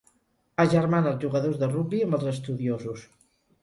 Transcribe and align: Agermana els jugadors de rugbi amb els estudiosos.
Agermana 0.63 1.13
els 1.13 1.21
jugadors 1.25 1.61
de 1.61 1.71
rugbi 1.77 2.03
amb 2.09 2.21
els 2.21 2.29
estudiosos. 2.37 3.11